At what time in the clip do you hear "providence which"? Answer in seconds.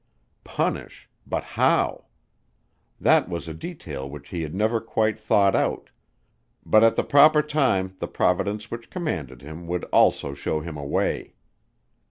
8.07-8.89